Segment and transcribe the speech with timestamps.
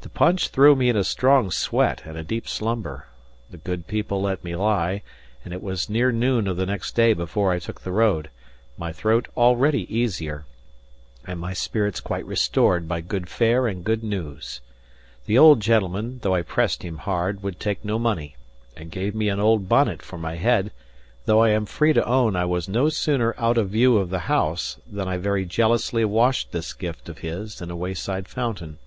[0.00, 3.06] The punch threw me in a strong sweat and a deep slumber;
[3.50, 5.02] the good people let me lie;
[5.44, 8.28] and it was near noon of the next day before I took the road,
[8.78, 10.44] my throat already easier
[11.26, 14.60] and my spirits quite restored by good fare and good news.
[15.26, 18.34] The old gentleman, although I pressed him hard, would take no money,
[18.74, 20.72] and gave me an old bonnet for my head;
[21.26, 24.20] though I am free to own I was no sooner out of view of the
[24.20, 28.78] house than I very jealously washed this gift of his in a wayside fountain.